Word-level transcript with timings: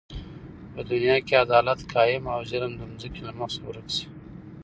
په 0.73 0.81
دنیا 0.91 1.15
کی 1.25 1.33
عدالت 1.45 1.79
قایم 1.93 2.23
او 2.33 2.39
ظلم 2.51 2.71
د 2.77 2.81
ځمکی 3.01 3.21
له 3.27 3.33
مخ 3.37 3.49
څخه 3.55 3.65
ورک 3.67 3.87
سی 3.95 4.05